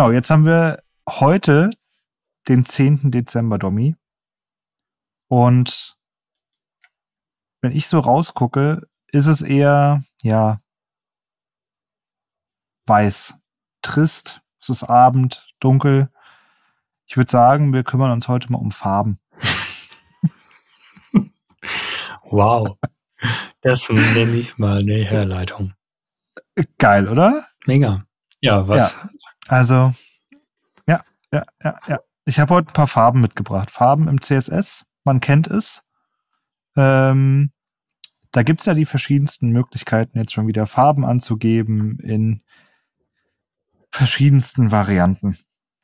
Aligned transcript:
Genau, 0.00 0.12
jetzt 0.12 0.30
haben 0.30 0.46
wir 0.46 0.82
heute 1.06 1.68
den 2.48 2.64
10. 2.64 3.10
Dezember, 3.10 3.58
Domi. 3.58 3.96
Und 5.28 5.98
wenn 7.60 7.72
ich 7.72 7.86
so 7.86 7.98
rausgucke, 7.98 8.88
ist 9.08 9.26
es 9.26 9.42
eher, 9.42 10.02
ja, 10.22 10.62
weiß. 12.86 13.34
Trist, 13.82 14.40
es 14.58 14.70
ist 14.70 14.84
Abend, 14.84 15.46
dunkel. 15.60 16.10
Ich 17.04 17.18
würde 17.18 17.30
sagen, 17.30 17.74
wir 17.74 17.84
kümmern 17.84 18.12
uns 18.12 18.26
heute 18.26 18.50
mal 18.50 18.56
um 18.56 18.72
Farben. 18.72 19.20
wow. 22.22 22.78
Das 23.60 23.86
nenne 23.90 24.36
ich 24.36 24.56
mal 24.56 24.78
eine 24.78 25.04
Herleitung. 25.04 25.74
Geil, 26.78 27.06
oder? 27.06 27.48
Mega. 27.66 28.06
Ja, 28.40 28.66
was? 28.66 28.94
Ja, 28.94 29.10
also, 29.50 29.92
ja, 30.86 31.00
ja, 31.32 31.44
ja, 31.64 31.74
ja. 31.88 32.00
Ich 32.24 32.38
habe 32.38 32.54
heute 32.54 32.70
ein 32.70 32.74
paar 32.74 32.86
Farben 32.86 33.20
mitgebracht. 33.20 33.70
Farben 33.70 34.06
im 34.06 34.20
CSS, 34.20 34.84
man 35.02 35.18
kennt 35.18 35.48
es. 35.48 35.82
Ähm, 36.76 37.50
da 38.30 38.44
gibt's 38.44 38.66
ja 38.66 38.74
die 38.74 38.84
verschiedensten 38.84 39.50
Möglichkeiten, 39.50 40.18
jetzt 40.18 40.32
schon 40.32 40.46
wieder 40.46 40.68
Farben 40.68 41.04
anzugeben 41.04 41.98
in 41.98 42.42
verschiedensten 43.90 44.70
Varianten. 44.70 45.36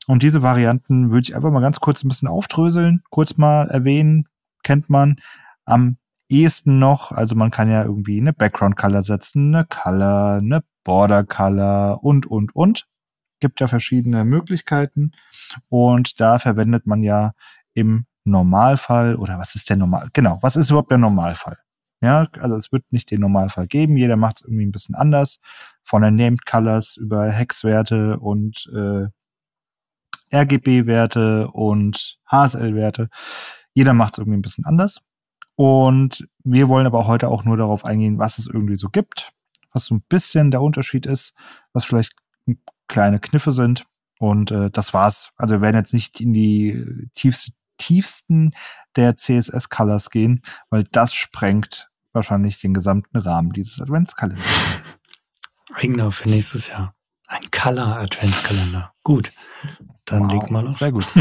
Und 0.06 0.22
diese 0.22 0.42
Varianten 0.42 1.10
würde 1.10 1.24
ich 1.24 1.34
einfach 1.34 1.50
mal 1.50 1.60
ganz 1.60 1.80
kurz 1.80 2.04
ein 2.04 2.08
bisschen 2.08 2.28
aufdröseln, 2.28 3.02
kurz 3.10 3.36
mal 3.36 3.68
erwähnen, 3.68 4.28
kennt 4.62 4.88
man 4.88 5.16
am 5.64 5.96
ehesten 6.28 6.78
noch, 6.78 7.10
also 7.10 7.34
man 7.34 7.50
kann 7.50 7.68
ja 7.68 7.82
irgendwie 7.82 8.20
eine 8.20 8.32
Background 8.32 8.76
Color 8.76 9.02
setzen, 9.02 9.52
eine 9.52 9.66
Color, 9.66 10.36
eine 10.36 10.62
Border 10.84 11.24
Color 11.24 12.04
und, 12.04 12.26
und, 12.26 12.54
und. 12.54 12.86
Gibt 13.40 13.60
ja 13.60 13.68
verschiedene 13.68 14.24
Möglichkeiten 14.24 15.12
und 15.68 16.20
da 16.20 16.38
verwendet 16.38 16.86
man 16.86 17.02
ja 17.02 17.32
im 17.74 18.06
Normalfall 18.24 19.16
oder 19.16 19.38
was 19.38 19.54
ist 19.54 19.70
der 19.70 19.76
Normal? 19.76 20.08
Genau, 20.12 20.38
was 20.42 20.56
ist 20.56 20.70
überhaupt 20.70 20.90
der 20.90 20.98
Normalfall? 20.98 21.58
Ja, 22.02 22.28
also 22.40 22.56
es 22.56 22.72
wird 22.72 22.84
nicht 22.92 23.10
den 23.10 23.20
Normalfall 23.20 23.66
geben. 23.66 23.96
Jeder 23.96 24.16
macht 24.16 24.36
es 24.36 24.42
irgendwie 24.42 24.66
ein 24.66 24.72
bisschen 24.72 24.94
anders. 24.94 25.40
Von 25.82 26.02
den 26.02 26.16
Named 26.16 26.44
Colors 26.44 26.96
über 26.96 27.30
Hexwerte 27.30 28.18
und 28.18 28.70
äh, 28.74 29.06
RGB-Werte 30.34 31.48
und 31.48 32.18
HSL-Werte. 32.26 33.08
Jeder 33.74 33.94
macht 33.94 34.14
es 34.14 34.18
irgendwie 34.18 34.38
ein 34.38 34.42
bisschen 34.42 34.64
anders. 34.64 35.00
Und 35.54 36.28
wir 36.44 36.68
wollen 36.68 36.86
aber 36.86 37.06
heute 37.06 37.28
auch 37.28 37.44
nur 37.44 37.56
darauf 37.56 37.84
eingehen, 37.84 38.18
was 38.18 38.38
es 38.38 38.46
irgendwie 38.46 38.76
so 38.76 38.88
gibt, 38.90 39.32
was 39.72 39.86
so 39.86 39.94
ein 39.94 40.02
bisschen 40.08 40.50
der 40.50 40.60
Unterschied 40.60 41.06
ist, 41.06 41.34
was 41.72 41.84
vielleicht 41.84 42.14
kleine 42.88 43.20
Kniffe 43.20 43.52
sind. 43.52 43.86
Und 44.18 44.50
äh, 44.50 44.70
das 44.70 44.94
war's. 44.94 45.30
Also 45.36 45.56
wir 45.56 45.60
werden 45.60 45.76
jetzt 45.76 45.92
nicht 45.92 46.20
in 46.20 46.32
die 46.32 47.08
tiefste, 47.14 47.52
tiefsten 47.78 48.52
der 48.96 49.16
CSS-Colors 49.16 50.10
gehen, 50.10 50.42
weil 50.70 50.84
das 50.84 51.14
sprengt 51.14 51.90
wahrscheinlich 52.12 52.58
den 52.60 52.72
gesamten 52.72 53.18
Rahmen 53.18 53.52
dieses 53.52 53.80
Adventskalenders. 53.80 54.46
Eigner 55.74 56.10
für 56.10 56.30
nächstes 56.30 56.68
Jahr. 56.68 56.94
Ein 57.26 57.50
Color 57.50 57.98
Adventskalender. 57.98 58.94
Gut. 59.02 59.32
Dann 60.06 60.24
wow, 60.24 60.32
leg 60.32 60.50
mal 60.50 60.64
los. 60.64 60.78
Sehr 60.78 60.92
gut. 60.92 61.06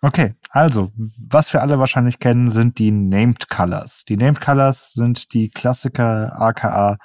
Okay, 0.00 0.36
also, 0.50 0.92
was 1.18 1.52
wir 1.52 1.60
alle 1.60 1.80
wahrscheinlich 1.80 2.20
kennen, 2.20 2.50
sind 2.50 2.78
die 2.78 2.92
Named 2.92 3.48
Colors. 3.48 4.04
Die 4.04 4.16
Named 4.16 4.40
Colors 4.40 4.92
sind 4.92 5.32
die 5.34 5.50
Klassiker 5.50 6.40
aka 6.40 6.98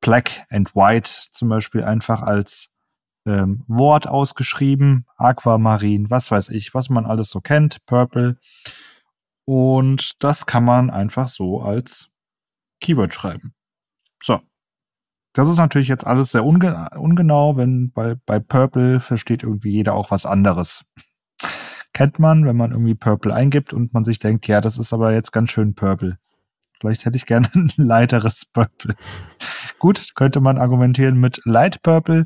Black 0.00 0.46
and 0.48 0.72
White, 0.76 1.10
zum 1.32 1.48
Beispiel 1.48 1.82
einfach 1.82 2.22
als 2.22 2.68
ähm, 3.28 3.64
Wort 3.68 4.06
ausgeschrieben, 4.06 5.06
Aquamarin, 5.16 6.10
was 6.10 6.30
weiß 6.30 6.48
ich, 6.50 6.74
was 6.74 6.88
man 6.90 7.06
alles 7.06 7.30
so 7.30 7.40
kennt, 7.40 7.84
Purple. 7.86 8.38
Und 9.44 10.22
das 10.22 10.46
kann 10.46 10.64
man 10.64 10.90
einfach 10.90 11.28
so 11.28 11.60
als 11.60 12.10
Keyword 12.80 13.14
schreiben. 13.14 13.54
So. 14.22 14.40
Das 15.32 15.48
ist 15.48 15.58
natürlich 15.58 15.88
jetzt 15.88 16.06
alles 16.06 16.32
sehr 16.32 16.44
unge 16.44 16.88
ungenau, 16.96 17.56
wenn 17.56 17.92
bei, 17.92 18.16
bei 18.26 18.40
Purple 18.40 19.00
versteht 19.00 19.42
irgendwie 19.42 19.70
jeder 19.70 19.94
auch 19.94 20.10
was 20.10 20.26
anderes. 20.26 20.84
Kennt 21.92 22.18
man, 22.18 22.44
wenn 22.44 22.56
man 22.56 22.72
irgendwie 22.72 22.94
Purple 22.94 23.32
eingibt 23.34 23.72
und 23.72 23.94
man 23.94 24.04
sich 24.04 24.18
denkt, 24.18 24.46
ja, 24.48 24.60
das 24.60 24.78
ist 24.78 24.92
aber 24.92 25.12
jetzt 25.12 25.32
ganz 25.32 25.50
schön 25.50 25.74
Purple. 25.74 26.18
Vielleicht 26.80 27.04
hätte 27.04 27.16
ich 27.16 27.26
gerne 27.26 27.48
ein 27.54 27.70
leiteres 27.76 28.46
Purple. 28.46 28.94
Gut, 29.78 30.14
könnte 30.14 30.40
man 30.40 30.58
argumentieren 30.58 31.18
mit 31.20 31.40
Light 31.44 31.82
Purple, 31.82 32.24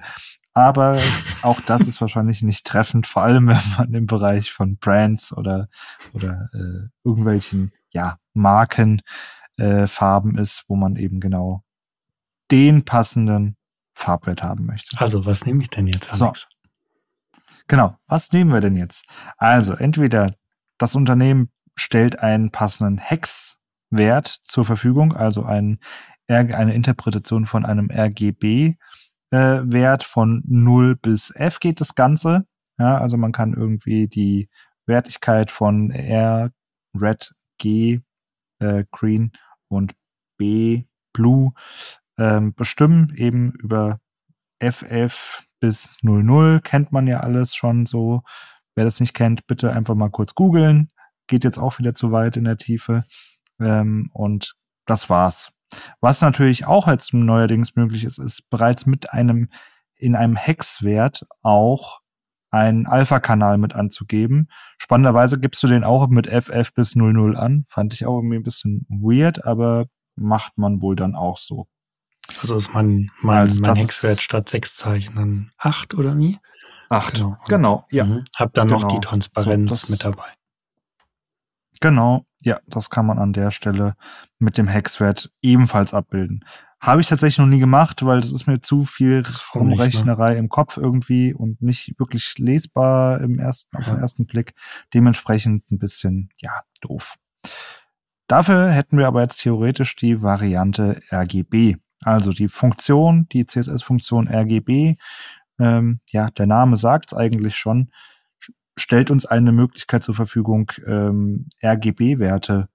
aber 0.54 1.00
auch 1.42 1.60
das 1.60 1.82
ist 1.82 2.00
wahrscheinlich 2.00 2.42
nicht 2.42 2.66
treffend, 2.66 3.06
vor 3.06 3.22
allem 3.22 3.48
wenn 3.48 3.60
man 3.76 3.94
im 3.94 4.06
Bereich 4.06 4.52
von 4.52 4.76
Brands 4.76 5.32
oder, 5.32 5.68
oder 6.12 6.48
äh, 6.52 6.88
irgendwelchen 7.04 7.72
ja, 7.90 8.18
Marken 8.34 9.02
äh, 9.56 9.86
Farben 9.86 10.38
ist, 10.38 10.64
wo 10.68 10.76
man 10.76 10.96
eben 10.96 11.20
genau 11.20 11.62
den 12.50 12.84
passenden 12.84 13.56
Farbwert 13.94 14.42
haben 14.42 14.66
möchte. 14.66 14.98
Also, 15.00 15.24
was 15.26 15.46
nehme 15.46 15.62
ich 15.62 15.70
denn 15.70 15.86
jetzt, 15.86 16.12
Alex? 16.12 16.40
So. 16.40 17.38
Genau, 17.66 17.96
was 18.06 18.32
nehmen 18.32 18.52
wir 18.52 18.60
denn 18.60 18.76
jetzt? 18.76 19.06
Also, 19.36 19.74
entweder 19.74 20.34
das 20.78 20.94
Unternehmen 20.94 21.50
stellt 21.74 22.19
einen 22.19 22.50
passenden 22.50 22.98
Hexwert 22.98 24.26
zur 24.42 24.64
Verfügung, 24.64 25.14
also 25.14 25.44
ein, 25.44 25.78
eine 26.26 26.74
Interpretation 26.74 27.46
von 27.46 27.64
einem 27.64 27.90
RGB 27.90 28.76
äh, 29.32 29.60
Wert 29.65 30.04
von 30.04 30.43
0 30.47 30.97
bis 30.97 31.31
F 31.34 31.59
geht 31.59 31.81
das 31.81 31.94
Ganze. 31.94 32.47
Ja, 32.78 32.98
also 32.98 33.16
man 33.16 33.32
kann 33.32 33.54
irgendwie 33.54 34.06
die 34.06 34.48
Wertigkeit 34.87 35.50
von 35.50 35.91
R, 35.91 36.53
Red, 36.94 37.34
G, 37.59 38.00
äh, 38.60 38.84
Green 38.91 39.32
und 39.69 39.94
B, 40.37 40.84
Blue 41.12 41.53
ähm, 42.19 42.54
bestimmen, 42.54 43.12
eben 43.16 43.53
über 43.53 44.00
FF 44.60 45.44
bis 45.60 45.97
00 46.03 46.60
kennt 46.60 46.93
man 46.93 47.06
ja 47.06 47.20
alles 47.20 47.54
schon 47.54 47.87
so. 47.87 48.22
Wer 48.75 48.84
das 48.84 49.00
nicht 49.00 49.14
kennt, 49.14 49.47
bitte 49.47 49.72
einfach 49.72 49.94
mal 49.94 50.10
kurz 50.10 50.34
googeln. 50.34 50.91
Geht 51.26 51.44
jetzt 51.44 51.59
auch 51.59 51.78
wieder 51.78 51.94
zu 51.94 52.10
weit 52.12 52.37
in 52.37 52.44
der 52.44 52.59
Tiefe. 52.59 53.04
Ähm, 53.60 54.10
und 54.12 54.54
das 54.87 55.09
war's. 55.09 55.51
Was 56.00 56.20
natürlich 56.20 56.66
auch 56.66 56.86
als 56.86 57.12
neuerdings 57.12 57.76
möglich 57.76 58.04
ist, 58.04 58.18
ist 58.18 58.48
bereits 58.50 58.86
mit 58.86 59.12
einem 59.12 59.48
in 59.96 60.16
einem 60.16 60.36
Hexwert 60.36 61.26
auch 61.42 62.00
einen 62.50 62.86
Alpha-Kanal 62.86 63.56
mit 63.56 63.72
anzugeben. 63.74 64.48
Spannenderweise 64.78 65.38
gibst 65.38 65.62
du 65.62 65.68
den 65.68 65.84
auch 65.84 66.06
mit 66.08 66.26
FF 66.26 66.74
bis 66.74 66.94
00 66.94 67.36
an. 67.36 67.64
Fand 67.68 67.94
ich 67.94 68.04
auch 68.04 68.18
irgendwie 68.18 68.36
ein 68.36 68.42
bisschen 68.42 68.84
weird, 68.88 69.44
aber 69.44 69.86
macht 70.16 70.58
man 70.58 70.82
wohl 70.82 70.96
dann 70.96 71.14
auch 71.14 71.38
so. 71.38 71.66
Also 72.40 72.56
ist 72.56 72.74
mein, 72.74 73.10
mein, 73.20 73.38
also 73.38 73.56
mein 73.60 73.76
Hexwert 73.76 74.20
statt 74.20 74.48
sechs 74.48 74.76
Zeichen 74.76 75.16
dann 75.16 75.50
acht 75.58 75.94
oder 75.94 76.16
wie? 76.18 76.38
Acht, 76.88 77.14
genau, 77.14 77.36
genau 77.48 77.86
ja. 77.90 78.04
Mhm. 78.04 78.24
Hab 78.36 78.52
dann 78.52 78.68
genau. 78.68 78.80
noch 78.80 78.88
die 78.88 79.00
Transparenz 79.00 79.82
so, 79.82 79.92
mit 79.92 80.04
dabei. 80.04 80.26
Genau, 81.82 82.25
ja, 82.44 82.60
das 82.69 82.91
kann 82.91 83.06
man 83.06 83.19
an 83.19 83.32
der 83.32 83.50
Stelle 83.50 83.97
mit 84.38 84.56
dem 84.56 84.69
Hexwert 84.69 85.32
ebenfalls 85.43 85.93
abbilden. 85.93 86.44
Habe 86.81 87.00
ich 87.00 87.09
tatsächlich 87.09 87.38
noch 87.38 87.47
nie 87.47 87.59
gemacht, 87.59 88.06
weil 88.06 88.20
das 88.20 88.31
ist 88.31 88.47
mir 88.47 88.60
zu 88.60 88.84
viel 88.84 89.25
Rumrechnerei 89.53 90.34
ne? 90.34 90.38
im 90.38 90.48
Kopf 90.48 90.76
irgendwie 90.76 91.34
und 91.34 91.61
nicht 91.61 91.99
wirklich 91.99 92.38
lesbar 92.38 93.20
im 93.20 93.40
ersten, 93.40 93.76
auf 93.76 93.87
den 93.87 93.99
ersten 93.99 94.26
Blick. 94.26 94.55
Dementsprechend 94.94 95.69
ein 95.73 95.81
bisschen, 95.81 96.31
ja, 96.37 96.61
doof. 96.82 97.17
Dafür 98.28 98.70
hätten 98.70 98.96
wir 98.96 99.08
aber 99.08 99.23
jetzt 99.23 99.40
theoretisch 99.40 99.96
die 99.96 100.23
Variante 100.23 101.00
RGB. 101.11 101.78
Also 102.05 102.31
die 102.31 102.49
Funktion, 102.49 103.26
die 103.32 103.44
CSS-Funktion 103.44 104.28
RGB, 104.28 104.99
ähm, 105.58 105.99
ja, 106.11 106.31
der 106.31 106.46
Name 106.46 106.76
sagt 106.76 107.11
es 107.11 107.19
eigentlich 107.19 107.56
schon, 107.56 107.90
stellt 108.76 109.10
uns 109.10 109.26
eine 109.26 109.52
Möglichkeit 109.52 110.02
zur 110.02 110.14
Verfügung, 110.14 110.72
ähm, 110.86 111.50
RGB-Werte 111.62 112.70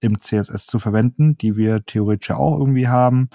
im 0.00 0.20
CSS 0.20 0.66
zu 0.66 0.78
verwenden, 0.78 1.36
die 1.38 1.56
wir 1.56 1.84
theoretisch 1.84 2.30
auch 2.30 2.56
irgendwie 2.58 2.86
haben. 2.88 3.30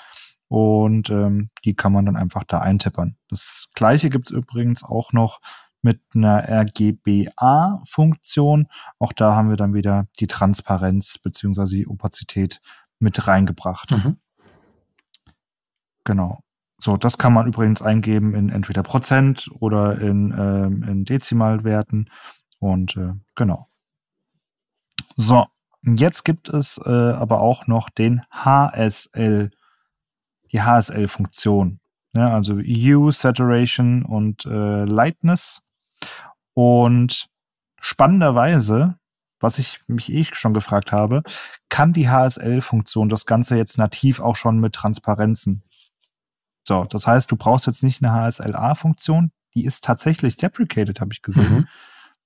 Und 0.47 1.09
ähm, 1.09 1.50
die 1.65 1.75
kann 1.75 1.91
man 1.91 2.06
dann 2.06 2.15
einfach 2.15 2.44
da 2.44 2.59
eintippern. 2.59 3.18
Das 3.30 3.69
gleiche 3.74 4.09
gibt 4.09 4.27
es 4.27 4.31
übrigens 4.31 4.83
auch 4.83 5.12
noch 5.12 5.41
mit 5.81 6.00
einer 6.13 6.47
RGBA-Funktion. 6.47 8.68
Auch 9.00 9.13
da 9.13 9.36
haben 9.36 9.50
wir 9.50 9.57
dann 9.57 9.74
wieder 9.74 10.07
die 10.19 10.27
Transparenz 10.27 11.18
beziehungsweise 11.18 11.75
die 11.75 11.88
Opazität 11.88 12.62
mit 13.00 13.27
reingebracht. 13.27 13.89
Mhm. 13.91 14.18
Genau. 16.06 16.44
So, 16.83 16.97
das 16.97 17.18
kann 17.18 17.31
man 17.31 17.47
übrigens 17.47 17.81
eingeben 17.81 18.35
in 18.35 18.50
entweder 18.50 18.83
Prozent 18.83 19.50
oder 19.59 20.01
in, 20.01 20.35
ähm, 20.38 20.83
in 20.83 21.06
Dezimalwerten. 21.06 22.09
Und 22.59 22.97
äh, 22.97 23.13
genau. 23.35 23.69
So, 25.15 25.45
jetzt 25.81 26.25
gibt 26.25 26.50
es 26.50 26.77
äh, 26.83 26.89
aber 26.89 27.39
auch 27.39 27.68
noch 27.68 27.89
den 27.89 28.24
HSL, 28.31 29.51
die 30.51 30.62
HSL-Funktion. 30.62 31.80
Ja, 32.18 32.33
also 32.33 32.56
Hue, 32.59 33.13
Saturation 33.13 34.03
und 34.03 34.45
äh, 34.45 34.83
Lightness. 34.83 35.62
Und 36.53 37.29
spannenderweise, 37.79 38.97
was 39.39 39.57
ich 39.57 39.79
mich 39.88 40.12
eh 40.12 40.25
schon 40.33 40.53
gefragt 40.53 40.91
habe, 40.91 41.24
kann 41.69 41.94
die 41.94 42.09
HSL-Funktion 42.09 43.07
das 43.07 43.25
Ganze 43.25 43.56
jetzt 43.56 43.77
nativ 43.77 44.19
auch 44.19 44.36
schon 44.36 44.59
mit 44.59 44.74
Transparenzen. 44.74 45.63
So, 46.63 46.86
das 46.86 47.06
heißt, 47.06 47.31
du 47.31 47.36
brauchst 47.36 47.68
jetzt 47.68 47.83
nicht 47.83 48.04
eine 48.04 48.13
HSLA-Funktion, 48.13 49.31
die 49.54 49.65
ist 49.65 49.83
tatsächlich 49.83 50.38
deprecated, 50.38 51.01
habe 51.01 51.13
ich 51.13 51.21
gesehen, 51.21 51.54
mhm. 51.54 51.68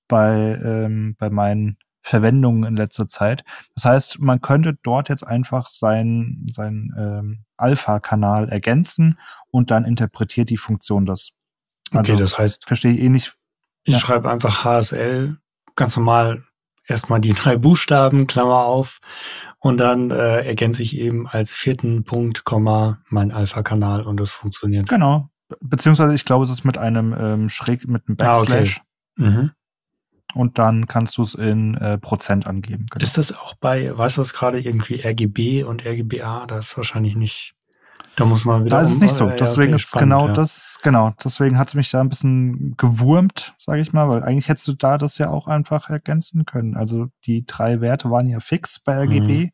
bei, 0.06 0.60
ähm, 0.64 1.16
bei 1.18 1.30
meinen 1.30 1.76
Verwendungen 2.02 2.64
in 2.64 2.76
letzter 2.76 3.06
Zeit. 3.08 3.44
Das 3.74 3.84
heißt, 3.84 4.18
man 4.20 4.40
könnte 4.40 4.78
dort 4.82 5.08
jetzt 5.08 5.26
einfach 5.26 5.68
seinen 5.68 6.46
sein, 6.50 6.94
ähm, 6.96 7.44
Alpha-Kanal 7.56 8.48
ergänzen 8.48 9.18
und 9.50 9.70
dann 9.70 9.84
interpretiert 9.84 10.48
die 10.48 10.56
Funktion 10.56 11.04
das. 11.04 11.30
Also, 11.90 12.12
okay, 12.12 12.16
das 12.16 12.38
heißt. 12.38 12.66
Verstehe 12.66 12.92
ich 12.92 13.00
eh 13.00 13.08
nicht. 13.08 13.36
Ich 13.84 13.94
ja. 13.94 14.00
schreibe 14.00 14.30
einfach 14.30 14.64
HSL 14.64 15.36
ganz 15.74 15.96
normal 15.96 16.44
erstmal 16.88 17.20
die 17.20 17.34
drei 17.34 17.56
Buchstaben, 17.56 18.26
Klammer 18.26 18.64
auf, 18.64 18.98
und 19.60 19.78
dann 19.78 20.10
äh, 20.10 20.44
ergänze 20.46 20.82
ich 20.82 20.98
eben 20.98 21.26
als 21.26 21.54
vierten 21.54 22.04
Punkt, 22.04 22.44
Komma, 22.44 23.00
mein 23.08 23.32
Alpha-Kanal 23.32 24.02
und 24.02 24.18
das 24.18 24.30
funktioniert. 24.30 24.88
Genau. 24.88 25.28
Beziehungsweise 25.60 26.14
ich 26.14 26.24
glaube, 26.24 26.44
es 26.44 26.50
ist 26.50 26.64
mit 26.64 26.78
einem 26.78 27.14
ähm, 27.18 27.48
Schräg, 27.48 27.86
mit 27.88 28.06
einem 28.06 28.16
Backslash. 28.16 28.78
Ah, 28.78 28.82
okay. 29.18 29.30
mhm. 29.30 29.50
Und 30.34 30.58
dann 30.58 30.86
kannst 30.86 31.16
du 31.16 31.22
es 31.22 31.34
in 31.34 31.74
äh, 31.74 31.96
Prozent 31.96 32.46
angeben. 32.46 32.86
Genau. 32.90 33.02
Ist 33.02 33.16
das 33.16 33.32
auch 33.32 33.54
bei, 33.54 33.96
weißt 33.96 34.18
du 34.18 34.20
was 34.20 34.34
gerade, 34.34 34.60
irgendwie 34.60 35.00
RGB 35.02 35.64
und 35.64 35.86
RGBA? 35.86 36.44
Da 36.46 36.58
ist 36.58 36.76
wahrscheinlich 36.76 37.16
nicht 37.16 37.54
da 38.18 38.24
muss 38.24 38.44
man 38.44 38.64
wieder. 38.64 38.78
Da 38.78 38.82
ist 38.82 38.92
es 38.92 38.98
nicht 38.98 39.14
so. 39.14 39.28
Deswegen 39.28 39.74
ist 39.74 39.82
spannend, 39.82 40.10
genau 40.12 40.26
ja. 40.28 40.32
das, 40.32 40.78
genau. 40.82 41.14
Deswegen 41.22 41.56
hat 41.56 41.68
es 41.68 41.74
mich 41.74 41.90
da 41.90 42.00
ein 42.00 42.08
bisschen 42.08 42.76
gewurmt, 42.76 43.54
sage 43.58 43.80
ich 43.80 43.92
mal, 43.92 44.08
weil 44.08 44.24
eigentlich 44.24 44.48
hättest 44.48 44.66
du 44.66 44.72
da 44.72 44.98
das 44.98 45.18
ja 45.18 45.30
auch 45.30 45.46
einfach 45.46 45.88
ergänzen 45.88 46.44
können. 46.44 46.76
Also 46.76 47.06
die 47.26 47.46
drei 47.46 47.80
Werte 47.80 48.10
waren 48.10 48.28
ja 48.28 48.40
fix 48.40 48.80
bei 48.80 49.02
RGB. 49.02 49.46
Mhm. 49.46 49.50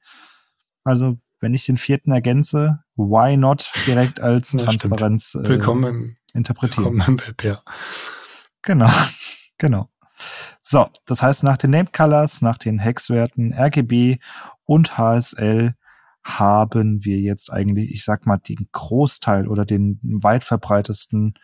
Also 0.82 1.19
wenn 1.40 1.52
ich 1.52 1.66
den 1.66 1.76
vierten 1.76 2.11
ergänze, 2.11 2.82
why 2.96 3.37
not 3.37 3.70
direkt 3.87 4.20
als 4.20 4.50
Transparenz 4.52 5.34
äh, 5.34 5.46
willkommen 5.46 5.84
im, 5.84 6.17
interpretieren? 6.32 6.87
Willkommen 6.87 7.06
im 7.06 7.20
Web, 7.20 7.44
ja. 7.44 7.60
Genau, 8.62 8.90
genau. 9.58 9.90
So, 10.62 10.88
das 11.05 11.20
heißt, 11.20 11.43
nach 11.43 11.58
den 11.58 11.70
Name 11.70 11.90
Colors, 11.94 12.40
nach 12.40 12.56
den 12.56 12.78
Hexwerten 12.78 13.52
RGB 13.52 14.20
und 14.64 14.96
HSL 14.96 15.75
haben 16.24 17.04
wir 17.04 17.20
jetzt 17.20 17.52
eigentlich, 17.52 17.90
ich 17.90 18.04
sag 18.04 18.26
mal, 18.26 18.38
den 18.38 18.68
Großteil 18.72 19.46
oder 19.46 19.64
den 19.64 20.00
weit 20.02 20.42
verbreitesten 20.42 21.34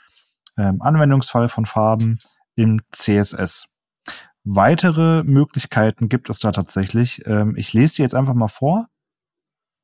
ähm, 0.56 0.80
Anwendungsfall 0.80 1.48
von 1.48 1.66
Farben 1.66 2.18
im 2.54 2.80
CSS. 2.90 3.66
Weitere 4.44 5.22
Möglichkeiten 5.22 6.08
gibt 6.08 6.30
es 6.30 6.38
da 6.38 6.50
tatsächlich. 6.50 7.22
Ähm, 7.26 7.54
ich 7.56 7.72
lese 7.74 7.96
sie 7.96 8.02
jetzt 8.02 8.14
einfach 8.14 8.34
mal 8.34 8.48
vor. 8.48 8.86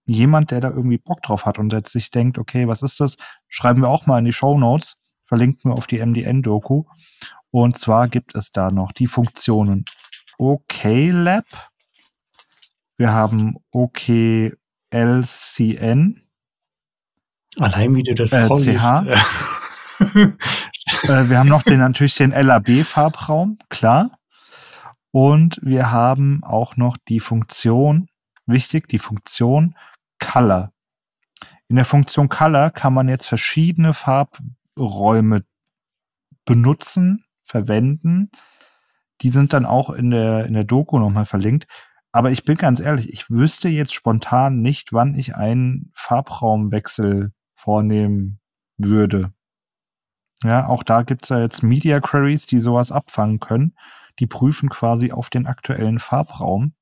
Jemand, 0.06 0.50
der 0.50 0.60
da 0.60 0.70
irgendwie 0.70 0.98
Bock 0.98 1.20
drauf 1.22 1.44
hat 1.44 1.58
und 1.58 1.72
jetzt 1.72 1.92
sich 1.92 2.10
denkt, 2.10 2.38
okay, 2.38 2.66
was 2.66 2.80
ist 2.80 3.00
das? 3.00 3.16
Schreiben 3.48 3.82
wir 3.82 3.88
auch 3.88 4.06
mal 4.06 4.18
in 4.18 4.24
die 4.24 4.32
Show 4.32 4.58
Notes. 4.58 4.96
Verlinken 5.26 5.70
wir 5.70 5.76
auf 5.76 5.86
die 5.86 6.04
MDN-Doku. 6.04 6.84
Und 7.50 7.76
zwar 7.76 8.08
gibt 8.08 8.34
es 8.34 8.52
da 8.52 8.70
noch 8.70 8.92
die 8.92 9.08
Funktionen 9.08 9.84
OKLab. 10.38 11.44
Wir 12.96 13.12
haben 13.12 13.56
OK 13.72 14.08
LCN. 14.96 16.22
Allein 17.58 17.94
wie 17.94 18.02
du 18.02 18.14
das 18.14 18.32
äh, 18.32 18.48
CH. 18.48 19.06
äh, 21.04 21.28
wir 21.28 21.38
haben 21.38 21.48
noch 21.48 21.62
den 21.62 21.78
natürlich 21.78 22.14
den 22.14 22.30
LAB-Farbraum, 22.30 23.58
klar. 23.68 24.18
Und 25.10 25.58
wir 25.62 25.90
haben 25.90 26.42
auch 26.44 26.76
noch 26.76 26.96
die 27.08 27.20
Funktion, 27.20 28.08
wichtig, 28.46 28.88
die 28.88 28.98
Funktion 28.98 29.74
Color. 30.18 30.72
In 31.68 31.76
der 31.76 31.84
Funktion 31.84 32.28
Color 32.28 32.70
kann 32.70 32.94
man 32.94 33.08
jetzt 33.08 33.26
verschiedene 33.26 33.94
Farbräume 33.94 35.44
benutzen, 36.44 37.24
verwenden. 37.42 38.30
Die 39.22 39.30
sind 39.30 39.52
dann 39.52 39.66
auch 39.66 39.90
in 39.90 40.10
der, 40.10 40.46
in 40.46 40.54
der 40.54 40.64
Doku 40.64 40.98
nochmal 40.98 41.26
verlinkt. 41.26 41.66
Aber 42.16 42.30
ich 42.30 42.44
bin 42.44 42.56
ganz 42.56 42.80
ehrlich, 42.80 43.12
ich 43.12 43.28
wüsste 43.28 43.68
jetzt 43.68 43.92
spontan 43.92 44.62
nicht, 44.62 44.94
wann 44.94 45.14
ich 45.16 45.36
einen 45.36 45.92
Farbraumwechsel 45.92 47.34
vornehmen 47.54 48.40
würde. 48.78 49.34
Ja, 50.42 50.66
auch 50.66 50.82
da 50.82 51.02
gibt's 51.02 51.28
ja 51.28 51.40
jetzt 51.40 51.62
Media 51.62 52.00
Queries, 52.00 52.46
die 52.46 52.58
sowas 52.58 52.90
abfangen 52.90 53.38
können. 53.38 53.76
Die 54.18 54.26
prüfen 54.26 54.70
quasi 54.70 55.12
auf 55.12 55.28
den 55.28 55.46
aktuellen 55.46 55.98
Farbraum 55.98 56.72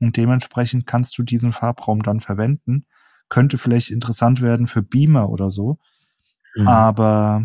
und 0.00 0.16
dementsprechend 0.16 0.88
kannst 0.88 1.16
du 1.16 1.22
diesen 1.22 1.52
Farbraum 1.52 2.02
dann 2.02 2.18
verwenden. 2.18 2.84
Könnte 3.28 3.58
vielleicht 3.58 3.92
interessant 3.92 4.40
werden 4.40 4.66
für 4.66 4.82
Beamer 4.82 5.28
oder 5.28 5.52
so. 5.52 5.78
Mhm. 6.56 6.66
Aber 6.66 7.44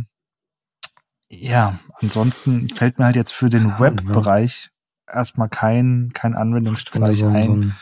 ja, 1.30 1.78
ansonsten 2.02 2.70
fällt 2.70 2.98
mir 2.98 3.06
halt 3.06 3.16
jetzt 3.16 3.34
für 3.34 3.52
den 3.52 3.78
Webbereich 3.78 4.72
erstmal 5.12 5.50
kein, 5.50 6.12
kein 6.13 6.36
Anwendungsbereich 6.36 7.07
Wenn 7.07 7.13
du 7.13 7.19
so, 7.19 7.28
ein. 7.28 7.44
So 7.44 7.54
ein 7.54 7.75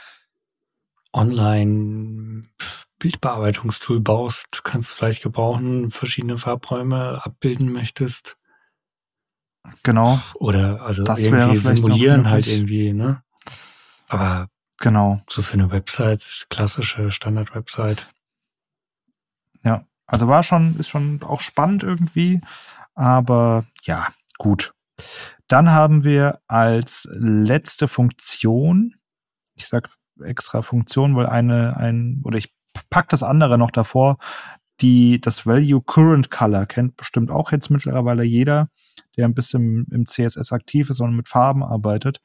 Online 1.16 2.50
Bildbearbeitungstool 2.98 4.00
baust, 4.00 4.64
kannst 4.64 4.92
du 4.92 4.96
vielleicht 4.96 5.22
gebrauchen, 5.22 5.92
verschiedene 5.92 6.38
Farbräume 6.38 7.22
abbilden 7.24 7.72
möchtest. 7.72 8.38
Genau. 9.84 10.22
Oder 10.36 10.82
also 10.82 11.04
das 11.04 11.20
irgendwie 11.20 11.58
simulieren 11.58 12.30
halt 12.30 12.48
irgendwie, 12.48 12.94
ne? 12.94 13.22
Aber 14.08 14.48
genau. 14.78 15.22
So 15.30 15.42
für 15.42 15.56
eine 15.56 15.70
Website, 15.72 16.46
klassische 16.50 17.12
Standard-Website. 17.12 18.08
Ja, 19.64 19.86
also 20.06 20.28
war 20.28 20.44
schon, 20.44 20.78
ist 20.78 20.90
schon 20.90 21.22
auch 21.24 21.42
spannend 21.42 21.84
irgendwie, 21.84 22.42
aber 22.96 23.66
ja, 23.84 24.08
gut. 24.38 24.74
Dann 25.48 25.72
haben 25.72 26.04
wir 26.04 26.40
als 26.48 27.08
letzte 27.12 27.88
Funktion, 27.88 28.96
ich 29.56 29.68
sag 29.68 29.90
extra 30.24 30.62
Funktion, 30.62 31.16
weil 31.16 31.28
eine, 31.28 31.78
ein, 31.78 32.22
oder 32.24 32.38
ich 32.38 32.54
pack 32.90 33.10
das 33.10 33.24
andere 33.24 33.58
noch 33.58 33.72
davor, 33.72 34.18
die, 34.82 35.22
das 35.22 35.46
Value 35.46 35.82
Current 35.82 36.32
Color 36.32 36.66
kennt 36.66 36.98
bestimmt 36.98 37.32
auch 37.32 37.52
jetzt 37.52 37.70
mittlerweile 37.70 38.24
jeder, 38.24 38.70
der 39.16 39.26
ein 39.26 39.34
bisschen 39.34 39.86
im 39.92 40.08
CSS 40.08 40.52
aktiv 40.52 40.90
ist 40.90 41.00
und 41.00 41.16
mit 41.16 41.28
Farben 41.28 41.64
arbeitet. 41.64 42.22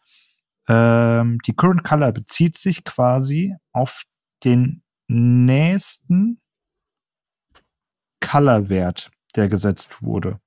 Ähm, 0.66 1.38
die 1.46 1.54
Current 1.54 1.84
Color 1.84 2.12
bezieht 2.12 2.56
sich 2.56 2.84
quasi 2.84 3.54
auf 3.72 4.04
den 4.44 4.82
nächsten 5.08 6.40
Color-Wert, 8.20 9.10
der 9.36 9.48
gesetzt 9.48 10.02
wurde. 10.02 10.40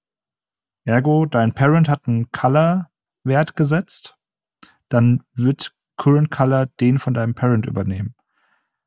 Ergo, 0.86 1.26
dein 1.26 1.54
Parent 1.54 1.90
hat 1.90 2.08
einen 2.08 2.32
Color-Wert 2.32 3.56
gesetzt, 3.56 4.18
dann 4.90 5.24
wird 5.34 5.74
Current 5.98 6.32
Color 6.32 6.68
den 6.80 7.00
von 7.00 7.14
deinem 7.14 7.36
Parent 7.36 7.66
übernehmen. 7.66 8.16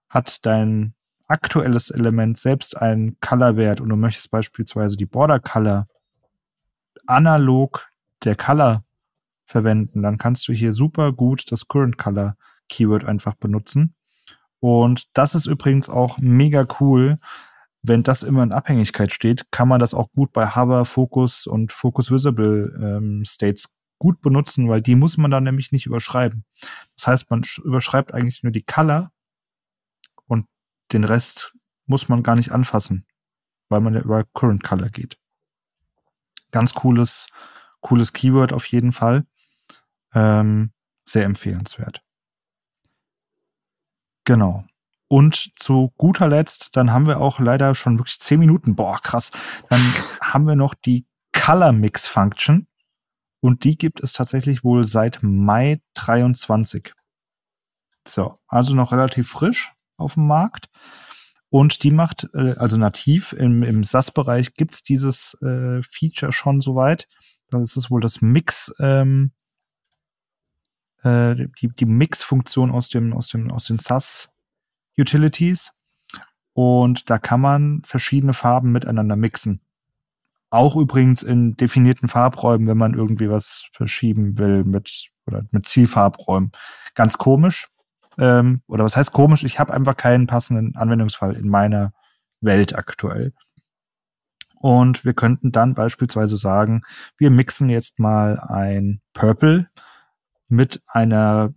Hat 0.08 0.44
dein 0.44 0.94
aktuelles 1.28 1.90
Element 1.90 2.38
selbst 2.38 2.76
einen 2.76 3.18
Color-Wert 3.20 3.80
und 3.80 3.88
du 3.88 3.96
möchtest 3.96 4.30
beispielsweise 4.30 4.96
die 4.96 5.06
Border 5.06 5.38
Color 5.38 5.86
analog 7.06 7.88
der 8.24 8.36
Color 8.36 8.84
verwenden, 9.46 10.02
dann 10.02 10.18
kannst 10.18 10.48
du 10.48 10.52
hier 10.52 10.72
super 10.72 11.12
gut 11.12 11.50
das 11.52 11.68
Current 11.68 11.98
Color 11.98 12.36
Keyword 12.68 13.04
einfach 13.04 13.34
benutzen. 13.34 13.94
Und 14.60 15.04
das 15.16 15.34
ist 15.34 15.46
übrigens 15.46 15.88
auch 15.88 16.18
mega 16.18 16.66
cool, 16.80 17.18
wenn 17.86 18.02
das 18.02 18.22
immer 18.22 18.42
in 18.42 18.52
Abhängigkeit 18.52 19.12
steht, 19.12 19.50
kann 19.50 19.68
man 19.68 19.78
das 19.78 19.92
auch 19.92 20.10
gut 20.12 20.32
bei 20.32 20.54
Hover, 20.56 20.86
Focus 20.86 21.46
und 21.46 21.70
Focus 21.70 22.10
Visible 22.10 22.74
ähm, 22.82 23.24
States 23.26 23.68
gut 23.98 24.22
benutzen, 24.22 24.70
weil 24.70 24.80
die 24.80 24.96
muss 24.96 25.18
man 25.18 25.30
dann 25.30 25.44
nämlich 25.44 25.70
nicht 25.70 25.84
überschreiben. 25.84 26.46
Das 26.96 27.06
heißt, 27.06 27.30
man 27.30 27.44
überschreibt 27.62 28.14
eigentlich 28.14 28.42
nur 28.42 28.52
die 28.52 28.62
Color 28.62 29.12
und 30.26 30.46
den 30.92 31.04
Rest 31.04 31.54
muss 31.84 32.08
man 32.08 32.22
gar 32.22 32.36
nicht 32.36 32.52
anfassen, 32.52 33.06
weil 33.68 33.82
man 33.82 33.92
ja 33.92 34.00
über 34.00 34.24
Current 34.32 34.64
Color 34.64 34.88
geht. 34.88 35.18
Ganz 36.52 36.72
cooles, 36.72 37.28
cooles 37.80 38.14
Keyword 38.14 38.54
auf 38.54 38.64
jeden 38.64 38.92
Fall. 38.92 39.26
Ähm, 40.14 40.72
sehr 41.04 41.26
empfehlenswert. 41.26 42.02
Genau. 44.24 44.64
Und 45.08 45.52
zu 45.56 45.92
guter 45.96 46.28
Letzt, 46.28 46.76
dann 46.76 46.92
haben 46.92 47.06
wir 47.06 47.20
auch 47.20 47.38
leider 47.38 47.74
schon 47.74 47.98
wirklich 47.98 48.20
zehn 48.20 48.40
Minuten. 48.40 48.74
Boah, 48.74 49.00
krass. 49.00 49.30
Dann 49.68 49.80
haben 50.20 50.46
wir 50.46 50.56
noch 50.56 50.74
die 50.74 51.06
Color 51.32 51.72
Mix 51.72 52.06
Function. 52.06 52.66
Und 53.40 53.64
die 53.64 53.76
gibt 53.76 54.02
es 54.02 54.14
tatsächlich 54.14 54.64
wohl 54.64 54.84
seit 54.84 55.22
Mai 55.22 55.82
23. 55.94 56.94
So, 58.08 58.38
also 58.48 58.74
noch 58.74 58.92
relativ 58.92 59.28
frisch 59.28 59.72
auf 59.96 60.14
dem 60.14 60.26
Markt. 60.26 60.70
Und 61.50 61.82
die 61.82 61.90
macht, 61.90 62.28
äh, 62.34 62.54
also 62.56 62.76
nativ 62.76 63.32
im, 63.32 63.62
im 63.62 63.84
SAS-Bereich 63.84 64.54
gibt's 64.54 64.82
dieses 64.82 65.36
äh, 65.42 65.82
Feature 65.82 66.32
schon 66.32 66.60
soweit. 66.60 67.06
Das 67.50 67.62
ist 67.62 67.76
es 67.76 67.90
wohl 67.90 68.00
das 68.00 68.20
Mix, 68.22 68.74
ähm, 68.80 69.32
äh, 71.02 71.36
die, 71.60 71.68
die 71.68 71.86
Mix-Funktion 71.86 72.70
aus 72.70 72.88
dem, 72.88 73.12
aus 73.12 73.28
dem, 73.28 73.52
aus 73.52 73.66
den 73.66 73.78
SAS-Utilities. 74.96 75.72
Und 76.52 77.10
da 77.10 77.18
kann 77.18 77.40
man 77.40 77.82
verschiedene 77.84 78.32
Farben 78.32 78.72
miteinander 78.72 79.16
mixen. 79.16 79.60
Auch 80.50 80.76
übrigens 80.76 81.22
in 81.22 81.56
definierten 81.56 82.08
Farbräumen, 82.08 82.68
wenn 82.68 82.78
man 82.78 82.94
irgendwie 82.94 83.28
was 83.28 83.66
verschieben 83.72 84.38
will 84.38 84.62
mit, 84.62 85.10
oder 85.26 85.42
mit 85.50 85.66
Zielfarbräumen. 85.66 86.52
Ganz 86.94 87.18
komisch. 87.18 87.68
Ähm, 88.18 88.62
oder 88.68 88.84
was 88.84 88.96
heißt 88.96 89.12
komisch? 89.12 89.42
Ich 89.42 89.58
habe 89.58 89.74
einfach 89.74 89.96
keinen 89.96 90.28
passenden 90.28 90.76
Anwendungsfall 90.76 91.34
in 91.34 91.48
meiner 91.48 91.92
Welt 92.40 92.76
aktuell. 92.76 93.32
Und 94.60 95.04
wir 95.04 95.12
könnten 95.12 95.50
dann 95.50 95.74
beispielsweise 95.74 96.36
sagen, 96.36 96.82
wir 97.18 97.30
mixen 97.30 97.68
jetzt 97.68 97.98
mal 97.98 98.38
ein 98.38 99.00
Purple 99.12 99.68
mit 100.48 100.82
einer 100.86 101.52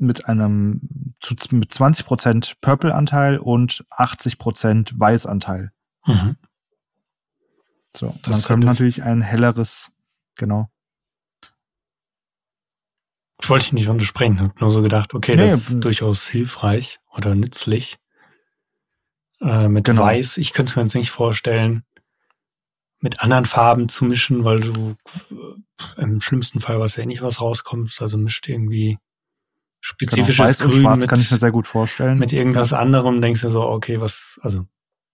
mit 0.00 0.26
einem 0.26 1.14
zu, 1.20 1.34
mit 1.50 1.72
20% 1.72 2.54
Purple-Anteil 2.60 3.38
und 3.38 3.84
80% 3.90 4.92
Weiß-Anteil. 4.96 5.72
Mhm. 6.06 6.36
So, 7.96 8.14
das 8.22 8.32
dann 8.32 8.42
können 8.42 8.62
wir 8.62 8.68
natürlich 8.68 9.02
ein 9.02 9.20
helleres, 9.20 9.90
genau. 10.36 10.70
Wollte 13.46 13.66
ich 13.66 13.72
nicht 13.72 13.88
untersprechen, 13.88 14.40
habe 14.40 14.54
nur 14.60 14.70
so 14.70 14.82
gedacht, 14.82 15.14
okay, 15.14 15.32
nee, 15.32 15.48
das 15.48 15.70
ist 15.70 15.80
durchaus 15.80 16.28
hilfreich 16.28 17.00
oder 17.10 17.34
nützlich. 17.34 17.98
Äh, 19.40 19.68
mit 19.68 19.84
genau. 19.84 20.02
Weiß, 20.02 20.36
ich 20.36 20.52
könnte 20.52 20.70
es 20.70 20.76
mir 20.76 20.82
jetzt 20.82 20.94
nicht 20.94 21.10
vorstellen, 21.10 21.84
mit 23.00 23.20
anderen 23.20 23.46
Farben 23.46 23.88
zu 23.88 24.04
mischen, 24.04 24.44
weil 24.44 24.60
du 24.60 24.94
äh, 25.30 26.02
im 26.02 26.20
schlimmsten 26.20 26.60
Fall 26.60 26.78
was 26.80 26.96
ja 26.96 27.06
nicht 27.06 27.22
was 27.22 27.40
rauskommst, 27.40 28.02
also 28.02 28.18
mischt 28.18 28.48
irgendwie 28.48 28.98
spezifisches 29.80 30.36
genau, 30.36 30.48
Weiß 30.48 30.58
Grün 30.58 30.72
und 30.72 30.80
Schwarz 30.82 31.00
mit, 31.00 31.10
kann 31.10 31.20
ich 31.20 31.30
mir 31.30 31.38
sehr 31.38 31.50
gut 31.50 31.66
vorstellen. 31.66 32.18
Mit 32.18 32.32
irgendwas 32.32 32.72
anderem 32.72 33.20
denkst 33.20 33.42
du 33.42 33.48
so, 33.48 33.62
okay, 33.62 34.00
was, 34.00 34.38
also, 34.42 34.66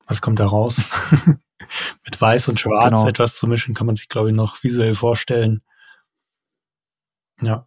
was 0.06 0.20
kommt 0.20 0.40
da 0.40 0.46
raus? 0.46 0.82
mit 2.04 2.20
Weiß 2.20 2.49
und 2.49 2.61
Schwarz 2.61 2.90
genau. 2.90 3.08
etwas 3.08 3.37
zu 3.37 3.46
mischen, 3.46 3.75
kann 3.75 3.87
man 3.87 3.96
sich, 3.96 4.08
glaube 4.08 4.30
ich, 4.30 4.37
noch 4.37 4.62
visuell 4.62 4.94
vorstellen. 4.94 5.62
Ja. 7.40 7.66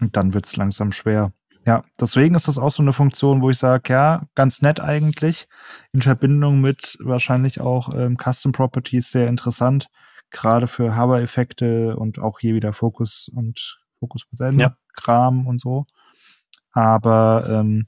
Und 0.00 0.16
dann 0.16 0.34
wird's 0.34 0.56
langsam 0.56 0.92
schwer. 0.92 1.32
Ja, 1.66 1.84
deswegen 2.00 2.36
ist 2.36 2.46
das 2.46 2.58
auch 2.58 2.70
so 2.70 2.82
eine 2.82 2.92
Funktion, 2.92 3.42
wo 3.42 3.50
ich 3.50 3.58
sage, 3.58 3.92
ja, 3.92 4.22
ganz 4.36 4.62
nett 4.62 4.78
eigentlich. 4.78 5.48
In 5.92 6.00
Verbindung 6.00 6.60
mit 6.60 6.96
wahrscheinlich 7.00 7.60
auch 7.60 7.92
ähm, 7.92 8.16
Custom 8.16 8.52
Properties 8.52 9.10
sehr 9.10 9.26
interessant. 9.26 9.88
Gerade 10.30 10.68
für 10.68 10.96
Hover-Effekte 10.96 11.96
und 11.96 12.20
auch 12.20 12.38
hier 12.38 12.54
wieder 12.54 12.72
Fokus 12.72 13.28
und 13.34 13.80
Fokus 13.98 14.26
ja. 14.54 14.76
Kram 14.94 15.46
und 15.46 15.60
so. 15.60 15.86
Aber 16.76 17.46
ähm, 17.48 17.86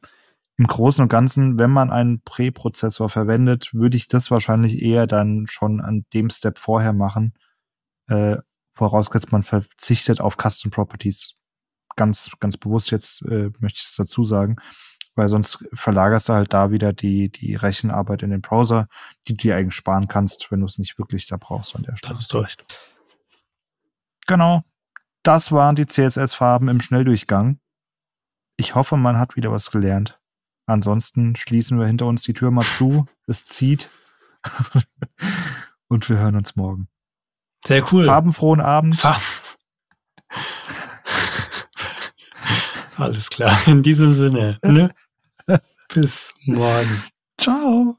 im 0.56 0.66
Großen 0.66 1.02
und 1.02 1.08
Ganzen, 1.10 1.58
wenn 1.58 1.70
man 1.70 1.90
einen 1.90 2.22
Präprozessor 2.22 3.10
verwendet, 3.10 3.74
würde 3.74 3.98
ich 3.98 4.08
das 4.08 4.30
wahrscheinlich 4.30 4.80
eher 4.80 5.06
dann 5.06 5.46
schon 5.46 5.82
an 5.82 6.06
dem 6.14 6.30
Step 6.30 6.58
vorher 6.58 6.94
machen. 6.94 7.34
Äh, 8.06 8.38
vorausgesetzt, 8.74 9.30
man 9.30 9.42
verzichtet 9.42 10.22
auf 10.22 10.38
Custom 10.38 10.70
Properties. 10.70 11.34
Ganz, 11.96 12.30
ganz 12.40 12.56
bewusst 12.56 12.90
jetzt 12.90 13.20
äh, 13.26 13.50
möchte 13.58 13.78
ich 13.78 13.88
es 13.88 13.94
dazu 13.94 14.24
sagen, 14.24 14.56
weil 15.14 15.28
sonst 15.28 15.66
verlagerst 15.74 16.30
du 16.30 16.32
halt 16.32 16.54
da 16.54 16.70
wieder 16.70 16.94
die, 16.94 17.30
die 17.30 17.56
Rechenarbeit 17.56 18.22
in 18.22 18.30
den 18.30 18.40
Browser, 18.40 18.88
die 19.26 19.34
du 19.34 19.42
dir 19.42 19.56
eigentlich 19.56 19.74
sparen 19.74 20.08
kannst, 20.08 20.50
wenn 20.50 20.60
du 20.60 20.66
es 20.66 20.78
nicht 20.78 20.98
wirklich 20.98 21.26
da 21.26 21.36
brauchst 21.36 21.76
an 21.76 21.82
der 21.82 21.96
Stelle. 21.96 22.14
Da 22.14 22.18
hast 22.18 22.32
du 22.32 22.38
recht. 22.38 22.64
Genau. 24.26 24.62
Das 25.22 25.52
waren 25.52 25.76
die 25.76 25.86
CSS-Farben 25.86 26.68
im 26.68 26.80
Schnelldurchgang. 26.80 27.60
Ich 28.60 28.74
hoffe, 28.74 28.96
man 28.96 29.18
hat 29.18 29.36
wieder 29.36 29.52
was 29.52 29.70
gelernt. 29.70 30.18
Ansonsten 30.66 31.36
schließen 31.36 31.78
wir 31.78 31.86
hinter 31.86 32.06
uns 32.06 32.22
die 32.22 32.34
Tür 32.34 32.50
mal 32.50 32.64
zu. 32.64 33.06
Es 33.26 33.46
zieht. 33.46 33.88
Und 35.88 36.08
wir 36.08 36.18
hören 36.18 36.36
uns 36.36 36.56
morgen. 36.56 36.88
Sehr 37.64 37.84
cool. 37.92 38.04
Farbenfrohen 38.04 38.60
Abend. 38.60 38.96
Farben. 38.96 39.22
Alles 42.96 43.30
klar. 43.30 43.56
In 43.66 43.84
diesem 43.84 44.12
Sinne. 44.12 44.58
Ne? 44.64 44.92
Bis 45.94 46.34
morgen. 46.44 47.04
Ciao. 47.40 47.96